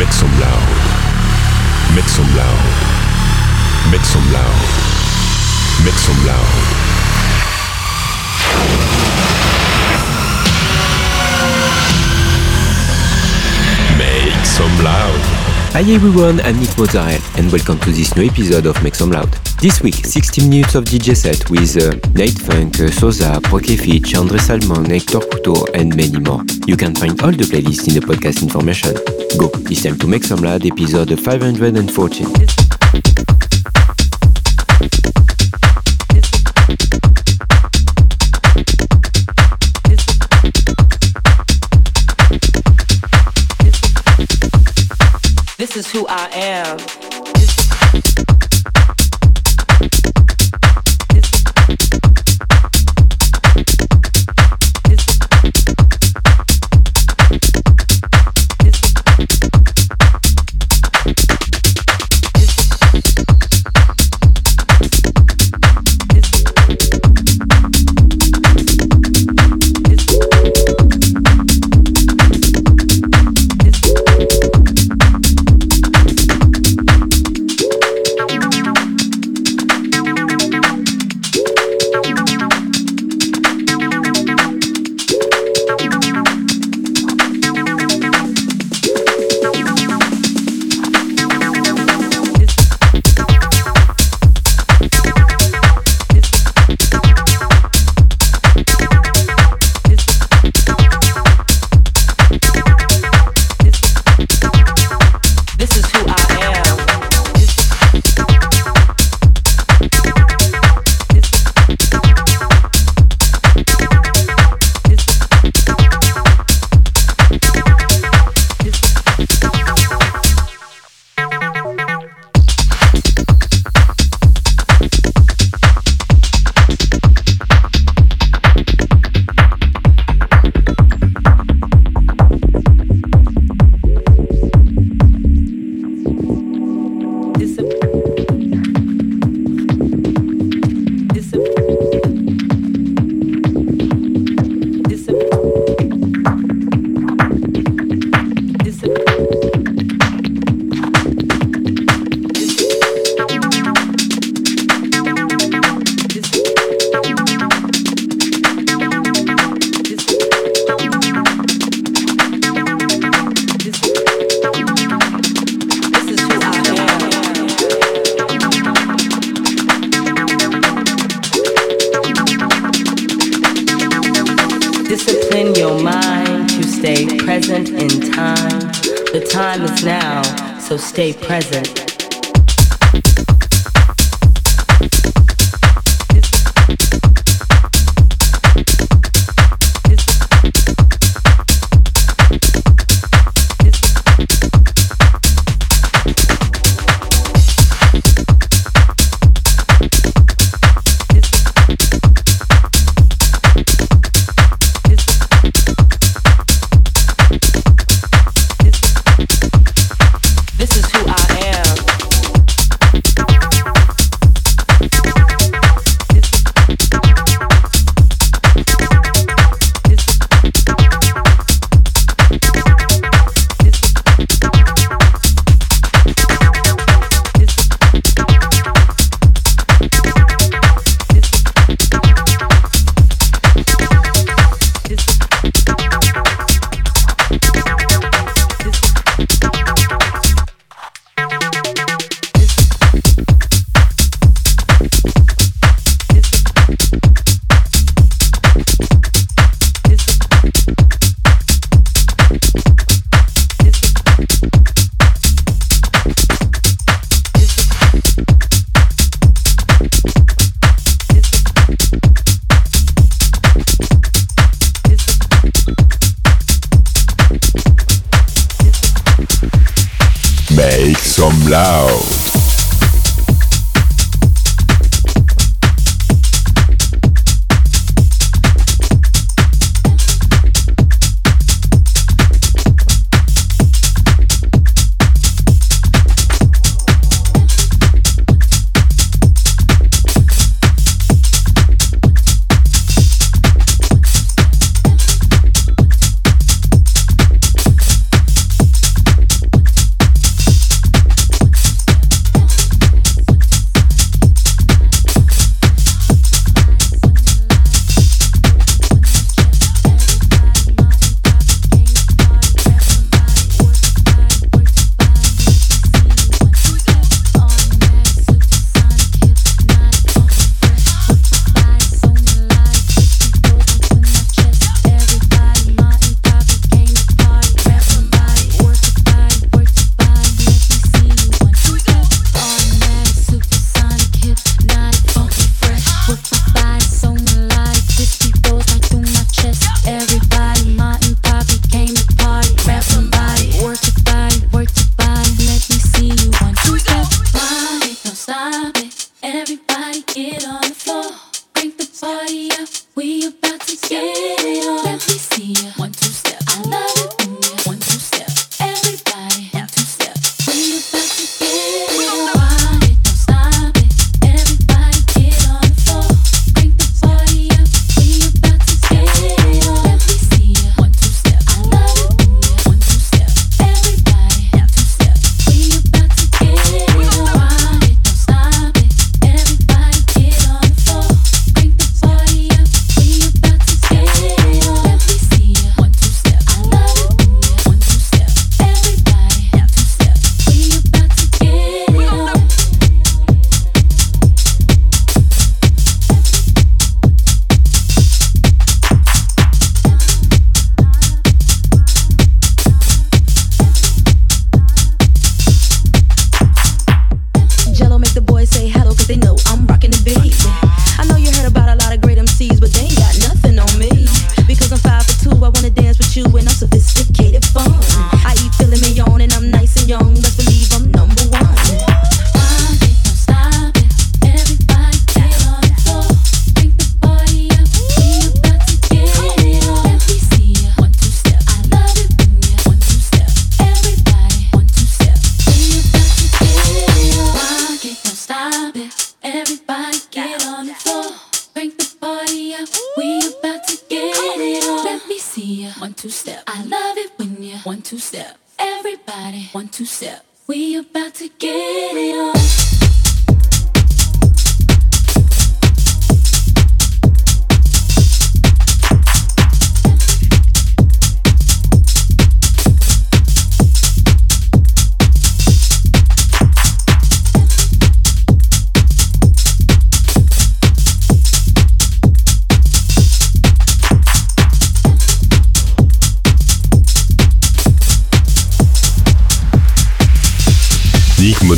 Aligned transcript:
Make 0.00 0.14
some 0.14 0.32
loud. 0.40 0.68
Make 1.94 2.08
some 2.08 2.34
loud. 2.34 2.64
Make 3.92 4.00
some 4.00 4.32
loud. 4.32 4.60
Make 5.84 5.98
some 6.00 6.24
loud. 6.24 6.54
Make 13.98 14.46
some 14.46 14.82
loud. 14.82 15.20
Hi 15.74 15.82
everyone, 15.92 16.40
I'm 16.40 16.58
Nick 16.58 16.78
Mozzarella 16.78 17.20
and 17.36 17.52
welcome 17.52 17.78
to 17.80 17.90
this 17.90 18.16
new 18.16 18.24
episode 18.24 18.64
of 18.64 18.82
Make 18.82 18.94
Some 18.94 19.10
Loud. 19.10 19.49
This 19.60 19.82
week, 19.82 20.06
60 20.06 20.48
minutes 20.48 20.74
of 20.74 20.84
DJ 20.84 21.14
set 21.14 21.50
with 21.50 21.76
uh, 21.76 21.90
Nate 22.14 22.38
Funk, 22.38 22.80
uh, 22.80 22.90
Sosa, 22.90 23.38
Prok 23.42 23.66
& 23.66 23.78
Fitch, 23.78 24.14
Andre 24.16 24.38
Salmon, 24.38 24.86
Hector 24.86 25.18
Couto 25.18 25.68
and 25.74 25.94
many 25.94 26.18
more. 26.18 26.42
You 26.66 26.78
can 26.78 26.94
find 26.94 27.20
all 27.20 27.30
the 27.30 27.44
playlists 27.44 27.86
in 27.86 27.92
the 27.92 28.00
podcast 28.00 28.42
information. 28.42 28.94
Go, 29.38 29.50
it's 29.70 29.82
time 29.82 29.98
to 29.98 30.06
Make 30.06 30.24
Some 30.24 30.40
Loud 30.40 30.64
episode 30.64 31.10
514. 31.20 32.26
This 45.58 45.76
is 45.76 45.92
who 45.92 46.06
I 46.08 46.30
am. 46.32 46.99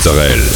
kulturell. 0.03 0.52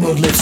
modlitw 0.00 0.39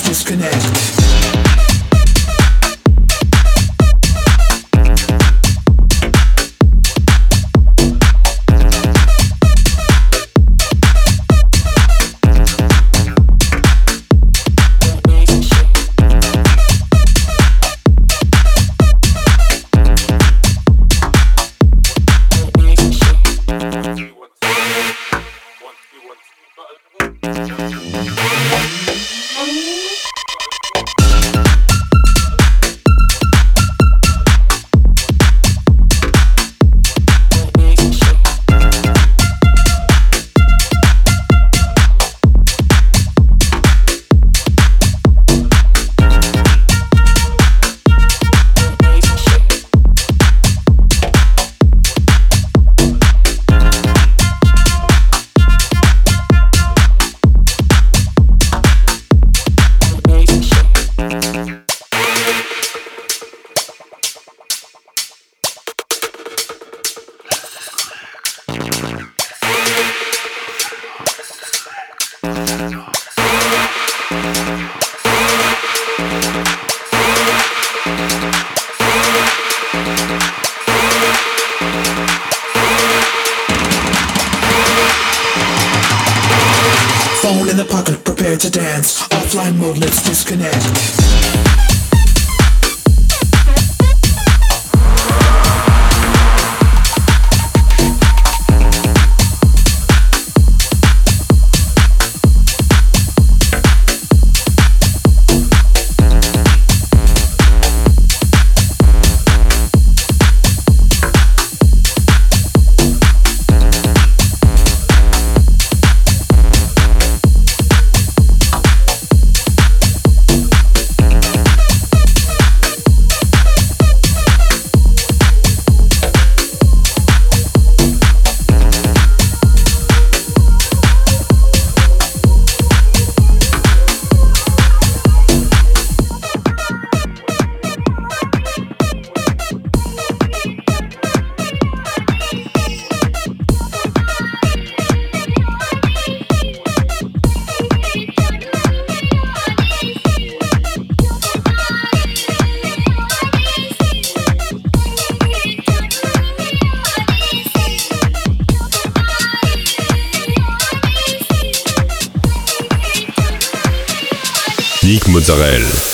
Nick 164.88 165.06
Mozzarella. 165.06 165.87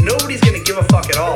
nobody's 0.00 0.40
gonna 0.40 0.60
give 0.60 0.78
a 0.78 0.84
fuck 0.84 1.08
at 1.10 1.16
all. 1.16 1.33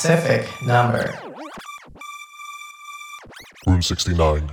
Specific 0.00 0.48
number. 0.62 1.14
Room 3.66 3.82
69. 3.82 4.50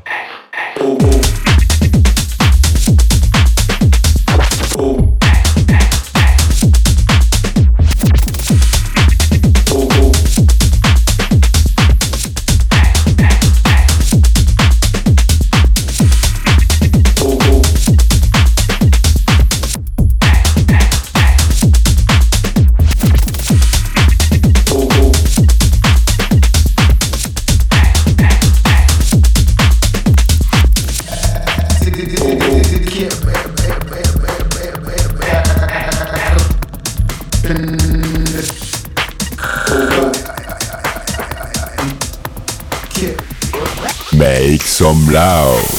Some 44.78 45.08
loud. 45.08 45.77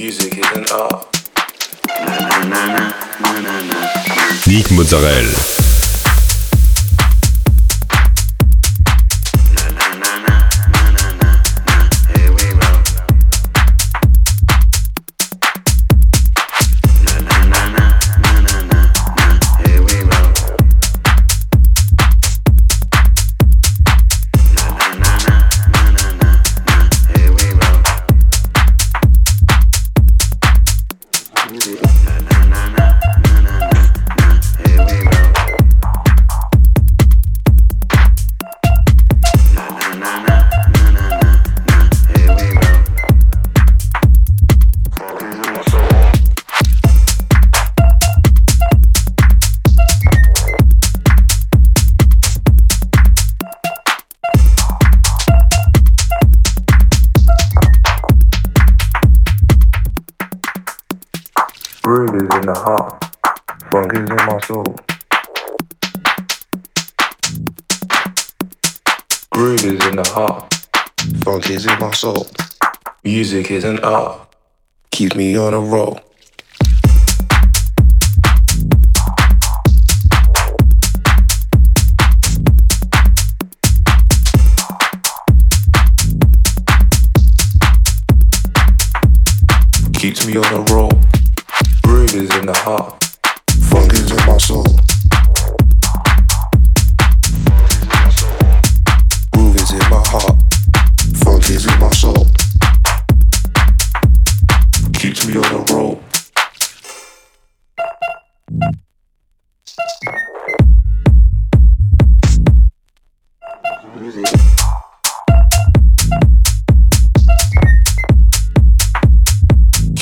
music 0.00 0.38
is 0.38 0.46
an 0.56 0.64
art. 0.72 1.06
Nick 4.46 4.70
Mozzarella. 4.70 5.69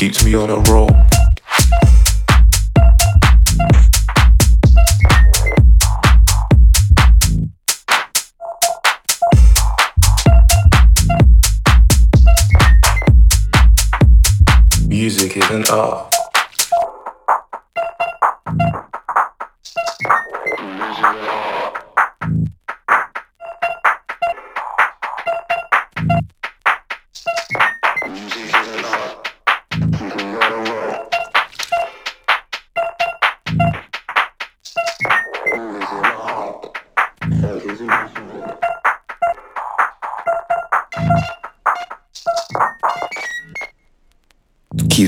Keeps 0.08 0.24
me 0.24 0.34
on 0.36 0.48
a 0.48 0.56
roll. 0.70 0.88
music 14.88 15.36
is 15.36 15.50
an 15.50 15.66
art. 15.70 16.07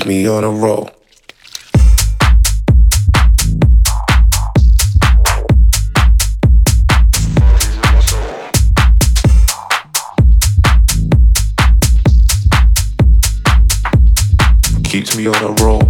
Keeps 0.01 0.09
me 0.09 0.27
on 0.27 0.45
a 0.45 0.51
roll. 0.51 0.91
Keeps 14.85 15.17
me 15.17 15.27
on 15.27 15.35
a 15.35 15.63
roll. 15.63 15.90